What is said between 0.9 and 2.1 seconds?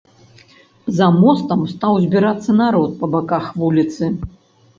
За мостам стаў